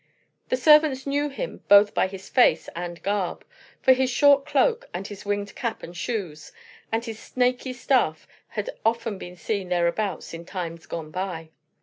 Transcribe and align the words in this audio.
The 0.49 0.57
servants 0.57 1.05
knew 1.05 1.29
him 1.29 1.61
both 1.67 1.93
by 1.93 2.07
his 2.07 2.27
face 2.27 2.67
and 2.75 3.03
garb; 3.03 3.45
for 3.83 3.93
his 3.93 4.09
short 4.09 4.47
cloak, 4.47 4.89
and 4.95 5.05
his 5.05 5.25
winged 5.27 5.53
cap 5.53 5.83
and 5.83 5.95
shoes, 5.95 6.51
and 6.91 7.05
his 7.05 7.19
snaky 7.19 7.73
staff 7.73 8.27
had 8.47 8.71
often 8.83 9.19
been 9.19 9.35
seen 9.35 9.69
thereabouts 9.69 10.33
in 10.33 10.43
times 10.43 10.87
gone 10.87 11.11
by. 11.11 11.49